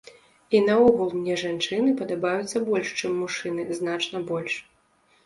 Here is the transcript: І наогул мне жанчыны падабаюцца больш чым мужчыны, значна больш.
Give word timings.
І 0.59 0.59
наогул 0.67 1.11
мне 1.17 1.35
жанчыны 1.41 1.93
падабаюцца 1.99 2.57
больш 2.71 2.89
чым 2.99 3.11
мужчыны, 3.25 3.67
значна 3.81 4.23
больш. 4.31 4.57